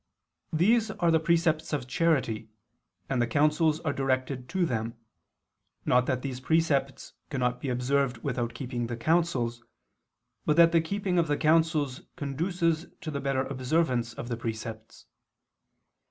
[0.51, 2.49] These are the precepts of charity,
[3.07, 4.95] and the counsels are directed to them,
[5.85, 9.61] not that these precepts cannot be observed without keeping the counsels,
[10.43, 15.05] but that the keeping of the counsels conduces to the better observance of the precepts.